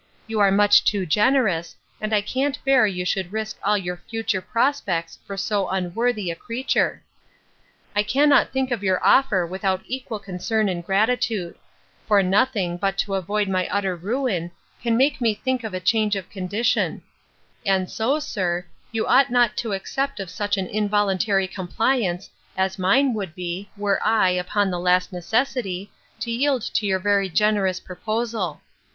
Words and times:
You 0.25 0.39
are 0.39 0.49
much 0.51 0.83
too 0.83 1.05
generous, 1.05 1.75
and 2.01 2.11
I 2.11 2.21
can't 2.21 2.57
bear 2.65 2.87
you 2.87 3.05
should 3.05 3.31
risk 3.31 3.59
all 3.61 3.77
your 3.77 3.97
future 4.09 4.41
prospects 4.41 5.19
for 5.27 5.37
so 5.37 5.67
unworthy 5.69 6.31
a 6.31 6.35
creature. 6.35 7.03
I 7.95 8.01
cannot 8.01 8.51
think 8.51 8.71
of 8.71 8.81
your 8.81 8.99
offer 9.05 9.45
without 9.45 9.83
equal 9.85 10.17
concern 10.17 10.67
and 10.69 10.83
gratitude: 10.83 11.53
for 12.07 12.23
nothing, 12.23 12.77
but 12.77 12.97
to 12.97 13.13
avoid 13.13 13.47
my 13.47 13.67
utter 13.67 13.95
ruin, 13.95 14.49
can 14.81 14.97
make 14.97 15.21
me 15.21 15.35
think 15.35 15.63
of 15.63 15.75
a 15.75 15.79
change 15.79 16.15
of 16.15 16.31
condition; 16.31 17.03
and 17.63 17.87
so, 17.87 18.17
sir, 18.17 18.65
you 18.91 19.05
ought 19.05 19.29
not 19.29 19.55
to 19.57 19.71
accept 19.73 20.19
of 20.19 20.31
such 20.31 20.57
an 20.57 20.65
involuntary 20.65 21.47
compliance, 21.47 22.27
as 22.57 22.79
mine 22.79 23.13
would 23.13 23.35
be, 23.35 23.69
were 23.77 24.01
I, 24.03 24.29
upon 24.31 24.71
the 24.71 24.79
last 24.79 25.13
necessity, 25.13 25.91
to 26.21 26.31
yield 26.31 26.63
to 26.73 26.87
your 26.87 26.97
very 26.97 27.29
generous 27.29 27.79
proposal. 27.79 28.61